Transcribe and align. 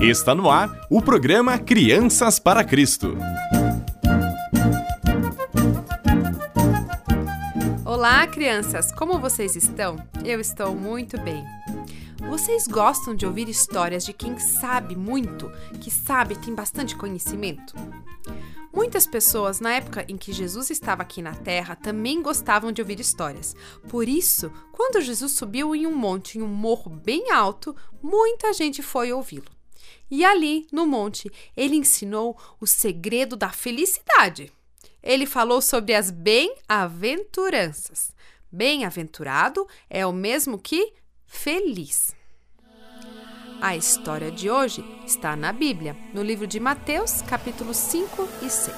Está 0.00 0.32
no 0.32 0.48
ar 0.48 0.86
o 0.88 1.02
programa 1.02 1.58
Crianças 1.58 2.38
para 2.38 2.62
Cristo. 2.62 3.16
Olá, 7.84 8.24
crianças! 8.28 8.92
Como 8.92 9.18
vocês 9.18 9.56
estão? 9.56 9.96
Eu 10.24 10.38
estou 10.38 10.72
muito 10.72 11.20
bem. 11.20 11.44
Vocês 12.30 12.68
gostam 12.68 13.12
de 13.12 13.26
ouvir 13.26 13.48
histórias 13.48 14.04
de 14.04 14.12
quem 14.12 14.38
sabe 14.38 14.94
muito, 14.94 15.50
que 15.80 15.90
sabe 15.90 16.38
tem 16.38 16.54
bastante 16.54 16.94
conhecimento? 16.94 17.74
Muitas 18.72 19.04
pessoas, 19.04 19.58
na 19.58 19.74
época 19.74 20.04
em 20.08 20.16
que 20.16 20.32
Jesus 20.32 20.70
estava 20.70 21.02
aqui 21.02 21.20
na 21.20 21.34
terra, 21.34 21.74
também 21.74 22.22
gostavam 22.22 22.70
de 22.70 22.80
ouvir 22.80 23.00
histórias. 23.00 23.56
Por 23.88 24.08
isso, 24.08 24.52
quando 24.70 25.00
Jesus 25.00 25.32
subiu 25.32 25.74
em 25.74 25.88
um 25.88 25.94
monte, 25.96 26.38
em 26.38 26.42
um 26.42 26.46
morro 26.46 26.88
bem 26.88 27.32
alto, 27.32 27.74
muita 28.00 28.52
gente 28.52 28.80
foi 28.80 29.12
ouvi-lo. 29.12 29.57
E 30.10 30.24
ali, 30.24 30.66
no 30.72 30.86
monte, 30.86 31.30
ele 31.56 31.76
ensinou 31.76 32.36
o 32.60 32.66
segredo 32.66 33.36
da 33.36 33.50
felicidade. 33.50 34.52
Ele 35.02 35.26
falou 35.26 35.62
sobre 35.62 35.94
as 35.94 36.10
bem-aventuranças. 36.10 38.12
Bem-aventurado 38.50 39.66
é 39.88 40.04
o 40.06 40.12
mesmo 40.12 40.58
que 40.58 40.92
feliz. 41.26 42.16
A 43.60 43.76
história 43.76 44.30
de 44.30 44.48
hoje 44.48 44.84
está 45.04 45.34
na 45.34 45.52
Bíblia, 45.52 45.96
no 46.14 46.22
livro 46.22 46.46
de 46.46 46.60
Mateus, 46.60 47.22
capítulos 47.22 47.76
5 47.76 48.28
e 48.42 48.48
6. 48.48 48.76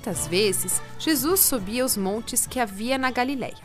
Muitas 0.00 0.26
vezes, 0.26 0.80
Jesus 0.98 1.40
subia 1.40 1.84
os 1.84 1.94
montes 1.94 2.46
que 2.46 2.58
havia 2.58 2.96
na 2.96 3.10
Galiléia. 3.10 3.58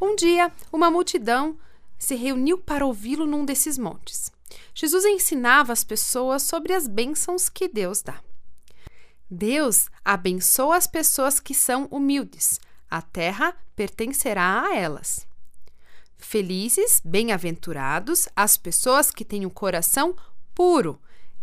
Um 0.00 0.16
dia, 0.16 0.50
uma 0.72 0.90
multidão 0.90 1.58
se 1.98 2.14
reuniu 2.14 2.56
para 2.56 2.86
ouvi-lo 2.86 3.26
num 3.26 3.44
desses 3.44 3.76
montes. 3.76 4.32
Jesus 4.74 5.04
ensinava 5.04 5.70
as 5.70 5.84
pessoas 5.84 6.42
sobre 6.42 6.72
as 6.72 6.88
bênçãos 6.88 7.50
que 7.50 7.68
Deus 7.68 8.00
dá. 8.00 8.18
Deus 9.30 9.90
abençoa 10.02 10.74
as 10.74 10.86
pessoas 10.86 11.38
que 11.38 11.52
são 11.52 11.84
humildes. 11.90 12.58
A 12.90 13.02
terra 13.02 13.54
pertencerá 13.76 14.68
a 14.68 14.74
elas. 14.74 15.26
Felizes, 16.16 17.02
bem-aventurados 17.04 18.26
as 18.34 18.56
pessoas 18.56 19.10
que 19.10 19.22
têm 19.22 19.44
o 19.44 19.50
coração 19.50 20.16
puro. 20.54 20.98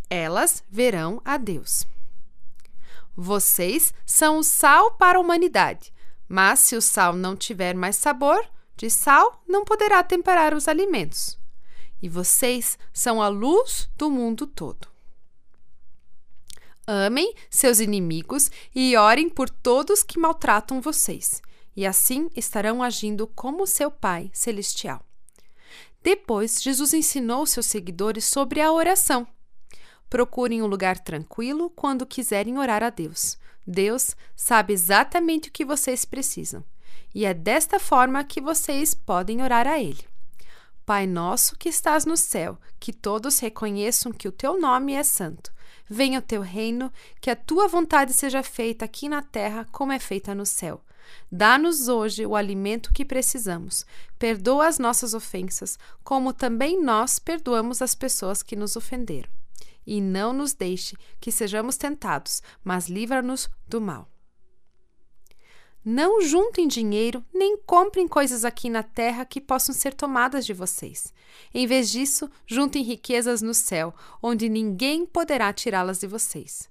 Elas 0.10 0.64
verão 0.68 1.22
a 1.24 1.38
Deus. 1.38 1.86
Vocês 3.16 3.94
são 4.06 4.40
o 4.40 4.44
sal 4.44 4.92
para 4.92 5.18
a 5.18 5.22
humanidade, 5.22 5.94
mas 6.28 6.60
se 6.60 6.76
o 6.76 6.82
sal 6.82 7.14
não 7.14 7.36
tiver 7.36 7.74
mais 7.74 7.96
sabor 7.96 8.46
de 8.76 8.90
sal, 8.90 9.42
não 9.48 9.64
poderá 9.64 10.04
temperar 10.04 10.54
os 10.54 10.68
alimentos. 10.68 11.40
E 12.02 12.10
vocês 12.10 12.78
são 12.94 13.22
a 13.22 13.28
luz 13.28 13.90
do 13.98 14.10
mundo 14.10 14.46
todo. 14.46 14.88
Amem 16.86 17.34
seus 17.50 17.80
inimigos 17.80 18.52
e 18.76 18.96
orem 18.96 19.30
por 19.30 19.50
todos 19.50 20.04
que 20.04 20.20
maltratam 20.20 20.82
vocês, 20.82 21.42
e 21.76 21.86
assim 21.86 22.30
estarão 22.36 22.84
agindo 22.84 23.26
como 23.26 23.66
seu 23.66 23.90
Pai 23.90 24.30
Celestial. 24.34 25.04
Depois, 26.04 26.62
Jesus 26.62 26.94
ensinou 26.94 27.48
seus 27.48 27.66
seguidores 27.66 28.26
sobre 28.26 28.62
a 28.62 28.72
oração. 28.72 29.26
Procurem 30.10 30.62
um 30.62 30.68
lugar 30.68 31.00
tranquilo 31.00 31.70
quando 31.70 32.06
quiserem 32.06 32.58
orar 32.58 32.84
a 32.84 32.90
Deus. 32.90 33.38
Deus 33.66 34.16
sabe 34.36 34.74
exatamente 34.74 35.50
o 35.50 35.52
que 35.52 35.66
vocês 35.66 36.06
precisam. 36.06 36.64
E 37.14 37.26
é 37.26 37.34
desta 37.34 37.80
forma 37.80 38.24
que 38.24 38.42
vocês 38.42 38.94
podem 38.94 39.42
orar 39.42 39.68
a 39.68 39.80
Ele. 39.80 40.06
Pai 40.86 41.08
nosso 41.08 41.58
que 41.58 41.70
estás 41.70 42.06
no 42.06 42.16
céu, 42.16 42.60
que 42.80 42.94
todos 42.94 43.40
reconheçam 43.40 44.12
que 44.12 44.28
o 44.28 44.32
teu 44.32 44.60
nome 44.60 44.94
é 44.94 45.04
santo. 45.04 45.52
Venha 45.90 46.20
o 46.20 46.22
teu 46.22 46.42
reino, 46.42 46.92
que 47.20 47.30
a 47.30 47.36
tua 47.36 47.68
vontade 47.68 48.14
seja 48.14 48.44
feita 48.44 48.86
aqui 48.86 49.10
na 49.10 49.22
terra 49.22 49.68
como 49.72 49.92
é 49.92 50.00
feita 50.00 50.36
no 50.36 50.46
céu. 50.46 50.82
Dá-nos 51.32 51.88
hoje 51.88 52.26
o 52.26 52.36
alimento 52.36 52.94
que 52.94 53.06
precisamos. 53.06 53.86
Perdoa 54.20 54.68
as 54.68 54.78
nossas 54.78 55.14
ofensas, 55.14 55.78
como 56.04 56.34
também 56.34 56.82
nós 56.82 57.18
perdoamos 57.18 57.82
as 57.82 57.96
pessoas 57.96 58.44
que 58.44 58.56
nos 58.56 58.76
ofenderam. 58.76 59.30
E 59.86 60.02
não 60.02 60.34
nos 60.34 60.54
deixe 60.54 60.96
que 61.20 61.32
sejamos 61.32 61.78
tentados, 61.78 62.42
mas 62.64 62.88
livra-nos 62.88 63.50
do 63.68 63.80
mal. 63.80 64.10
Não 65.84 66.20
juntem 66.20 66.68
dinheiro, 66.68 67.24
nem 67.32 67.58
comprem 67.58 68.08
coisas 68.08 68.44
aqui 68.44 68.72
na 68.72 68.82
terra 68.82 69.24
que 69.24 69.40
possam 69.40 69.74
ser 69.74 69.94
tomadas 69.94 70.44
de 70.44 70.52
vocês. 70.52 71.14
Em 71.54 71.68
vez 71.68 71.92
disso, 71.92 72.28
juntem 72.48 72.82
riquezas 72.82 73.44
no 73.44 73.54
céu, 73.54 73.94
onde 74.22 74.50
ninguém 74.50 75.06
poderá 75.06 75.54
tirá-las 75.54 76.00
de 76.00 76.08
vocês. 76.08 76.68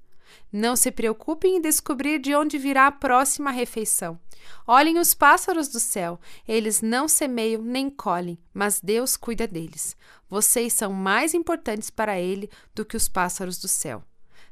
Não 0.53 0.77
se 0.77 0.91
preocupem 0.91 1.57
em 1.57 1.61
descobrir 1.61 2.19
de 2.19 2.35
onde 2.35 2.59
virá 2.59 2.87
a 2.87 2.93
próxima 2.93 3.51
refeição. 3.51 4.19
Olhem 4.67 4.99
os 4.99 5.15
pássaros 5.15 5.69
do 5.69 5.81
céu. 5.81 6.21
Eles 6.47 6.81
não 6.81 7.09
semeiam 7.09 7.63
nem 7.63 7.91
colhem, 7.91 8.39
mas 8.53 8.81
Deus 8.81 9.17
cuida 9.17 9.47
deles. 9.47 9.97
Vocês 10.29 10.73
são 10.73 10.93
mais 10.93 11.35
importantes 11.35 11.91
para 11.91 12.19
Ele 12.19 12.51
do 12.75 12.85
que 12.85 12.97
os 12.97 13.09
pássaros 13.09 13.59
do 13.59 13.69
céu. 13.69 14.03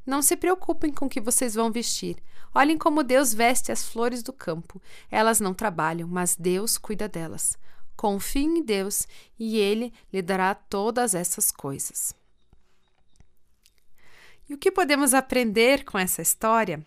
Não 0.05 0.21
se 0.21 0.37
preocupem 0.37 0.93
com 0.93 1.07
o 1.07 1.09
que 1.09 1.21
vocês 1.21 1.55
vão 1.55 1.71
vestir. 1.71 2.17
Olhem 2.55 2.77
como 2.77 3.05
Deus 3.05 3.33
veste 3.33 3.71
as 3.71 3.85
flores 3.85 4.23
do 4.23 4.33
campo. 4.33 4.83
Elas 5.11 5.41
não 5.41 5.55
trabalham, 5.55 6.09
mas 6.09 6.37
Deus 6.37 6.77
cuida 6.77 7.09
delas. 7.09 7.57
Confiem 7.97 8.59
em 8.59 8.63
Deus 8.63 9.07
e 9.39 9.59
Ele 9.59 9.93
lhe 10.13 10.21
dará 10.21 10.55
todas 10.55 11.15
essas 11.15 11.51
coisas. 11.51 12.15
E 14.53 14.55
o 14.55 14.59
que 14.59 14.71
podemos 14.71 15.15
aprender 15.15 15.83
com 15.83 15.99
essa 15.99 16.21
história? 16.21 16.85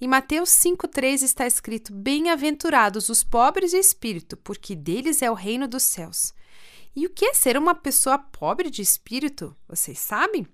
Em 0.00 0.08
Mateus 0.08 0.50
5,3 0.50 1.22
está 1.22 1.46
escrito: 1.46 1.92
Bem-aventurados 1.92 3.08
os 3.08 3.22
pobres 3.22 3.70
de 3.70 3.76
espírito, 3.76 4.36
porque 4.36 4.74
deles 4.74 5.22
é 5.22 5.30
o 5.30 5.34
reino 5.34 5.68
dos 5.68 5.84
céus. 5.84 6.34
E 6.96 7.06
o 7.06 7.10
que 7.10 7.26
é 7.26 7.32
ser 7.32 7.56
uma 7.56 7.76
pessoa 7.76 8.18
pobre 8.18 8.68
de 8.68 8.82
espírito? 8.82 9.54
Vocês 9.68 10.00
sabem? 10.00 10.44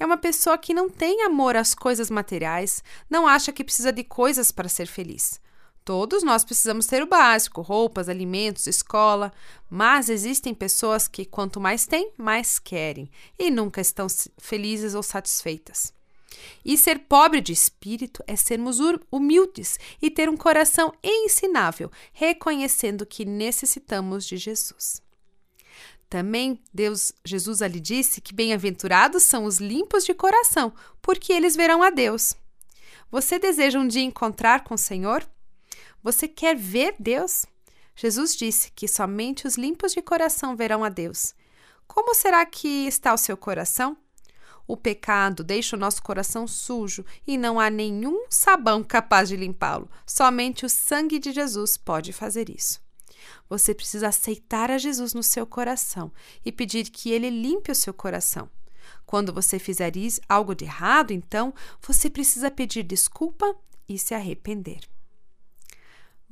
É 0.00 0.06
uma 0.06 0.16
pessoa 0.16 0.56
que 0.56 0.72
não 0.72 0.88
tem 0.88 1.22
amor 1.22 1.54
às 1.54 1.74
coisas 1.74 2.08
materiais, 2.08 2.82
não 3.10 3.26
acha 3.26 3.52
que 3.52 3.62
precisa 3.62 3.92
de 3.92 4.04
coisas 4.04 4.50
para 4.50 4.70
ser 4.70 4.86
feliz. 4.86 5.38
Todos 5.84 6.22
nós 6.22 6.44
precisamos 6.44 6.86
ter 6.86 7.02
o 7.02 7.08
básico: 7.08 7.60
roupas, 7.60 8.08
alimentos, 8.08 8.66
escola. 8.66 9.32
Mas 9.68 10.08
existem 10.08 10.54
pessoas 10.54 11.08
que, 11.08 11.24
quanto 11.24 11.60
mais 11.60 11.86
têm, 11.86 12.12
mais 12.16 12.58
querem 12.58 13.10
e 13.38 13.50
nunca 13.50 13.80
estão 13.80 14.06
felizes 14.38 14.94
ou 14.94 15.02
satisfeitas. 15.02 15.92
E 16.64 16.78
ser 16.78 17.00
pobre 17.00 17.40
de 17.40 17.52
espírito 17.52 18.22
é 18.26 18.36
sermos 18.36 18.78
humildes 19.10 19.78
e 20.00 20.10
ter 20.10 20.28
um 20.28 20.36
coração 20.36 20.92
ensinável, 21.02 21.90
reconhecendo 22.12 23.04
que 23.04 23.24
necessitamos 23.24 24.24
de 24.26 24.36
Jesus. 24.36 25.02
Também 26.08 26.60
Deus, 26.72 27.12
Jesus 27.24 27.62
ali 27.62 27.80
disse 27.80 28.20
que 28.20 28.34
bem-aventurados 28.34 29.22
são 29.22 29.44
os 29.44 29.58
limpos 29.58 30.04
de 30.04 30.12
coração, 30.12 30.72
porque 31.00 31.32
eles 31.32 31.56
verão 31.56 31.82
a 31.82 31.90
Deus. 31.90 32.34
Você 33.10 33.38
deseja 33.38 33.78
um 33.78 33.88
dia 33.88 34.02
encontrar 34.02 34.62
com 34.64 34.74
o 34.74 34.78
Senhor? 34.78 35.26
Você 36.02 36.26
quer 36.26 36.56
ver 36.56 36.96
Deus? 36.98 37.46
Jesus 37.94 38.34
disse 38.34 38.72
que 38.72 38.88
somente 38.88 39.46
os 39.46 39.56
limpos 39.56 39.92
de 39.92 40.02
coração 40.02 40.56
verão 40.56 40.82
a 40.82 40.88
Deus. 40.88 41.34
Como 41.86 42.14
será 42.14 42.44
que 42.44 42.86
está 42.86 43.12
o 43.12 43.18
seu 43.18 43.36
coração? 43.36 43.96
O 44.66 44.76
pecado 44.76 45.44
deixa 45.44 45.76
o 45.76 45.78
nosso 45.78 46.02
coração 46.02 46.46
sujo 46.46 47.04
e 47.26 47.36
não 47.36 47.60
há 47.60 47.68
nenhum 47.68 48.26
sabão 48.30 48.82
capaz 48.82 49.28
de 49.28 49.36
limpá-lo. 49.36 49.90
Somente 50.06 50.64
o 50.64 50.68
sangue 50.68 51.18
de 51.18 51.32
Jesus 51.32 51.76
pode 51.76 52.12
fazer 52.12 52.48
isso. 52.48 52.80
Você 53.48 53.74
precisa 53.74 54.08
aceitar 54.08 54.70
a 54.70 54.78
Jesus 54.78 55.14
no 55.14 55.22
seu 55.22 55.46
coração 55.46 56.12
e 56.44 56.50
pedir 56.50 56.90
que 56.90 57.10
ele 57.10 57.30
limpe 57.30 57.70
o 57.70 57.74
seu 57.74 57.92
coração. 57.92 58.48
Quando 59.04 59.32
você 59.32 59.58
fizer 59.58 59.92
algo 60.28 60.54
de 60.54 60.64
errado, 60.64 61.12
então 61.12 61.52
você 61.80 62.08
precisa 62.08 62.50
pedir 62.50 62.82
desculpa 62.82 63.54
e 63.88 63.98
se 63.98 64.14
arrepender. 64.14 64.80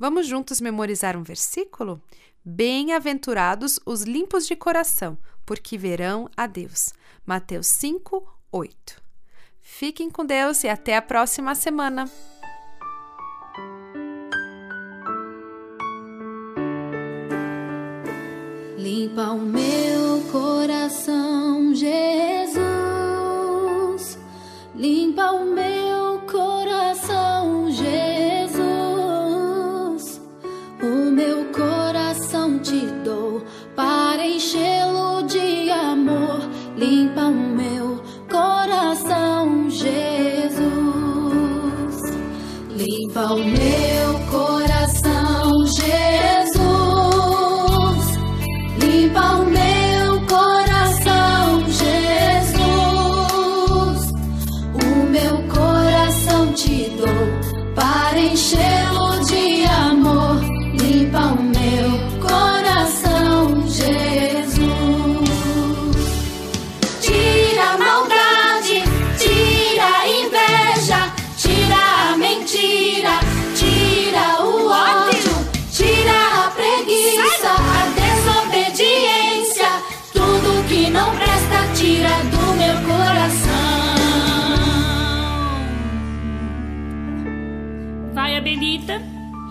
Vamos 0.01 0.25
juntos 0.25 0.59
memorizar 0.59 1.15
um 1.15 1.21
versículo? 1.21 2.01
Bem-aventurados 2.43 3.79
os 3.85 4.01
limpos 4.01 4.47
de 4.47 4.55
coração, 4.55 5.15
porque 5.45 5.77
verão 5.77 6.27
a 6.35 6.47
Deus. 6.47 6.91
Mateus 7.23 7.67
5, 7.67 8.27
8. 8.51 8.99
Fiquem 9.61 10.09
com 10.09 10.25
Deus 10.25 10.63
e 10.63 10.67
até 10.69 10.97
a 10.97 11.03
próxima 11.03 11.53
semana. 11.53 12.09
Limpa 18.79 19.33
o 19.33 19.39
meu 19.39 20.23
coração, 20.31 21.75
Jesus. 21.75 22.57
Limpa 24.73 25.29
o 25.33 25.45
meu 25.45 25.70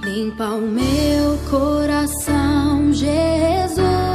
Limpa 0.02 0.46
o 0.46 0.62
meu 0.62 1.38
coração, 1.48 2.92
Jesus. 2.92 4.09